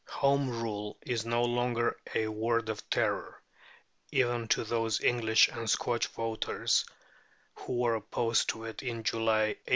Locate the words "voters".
6.07-6.85